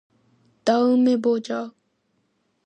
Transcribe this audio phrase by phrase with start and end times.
[0.63, 1.69] 다음에 보자.